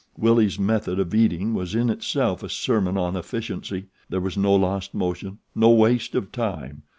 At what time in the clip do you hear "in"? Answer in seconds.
1.75-1.91